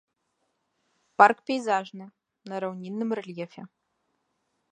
Парк 1.21 1.43
пейзажны, 1.49 2.07
на 2.51 2.55
раўнінным 2.65 3.09
рэльефе. 3.19 3.61